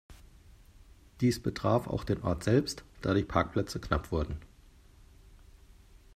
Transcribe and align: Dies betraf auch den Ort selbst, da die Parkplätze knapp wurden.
Dies 1.19 1.39
betraf 1.39 1.85
auch 1.85 2.03
den 2.03 2.23
Ort 2.23 2.43
selbst, 2.43 2.83
da 3.03 3.13
die 3.13 3.21
Parkplätze 3.23 3.79
knapp 3.79 4.11
wurden. 4.11 4.37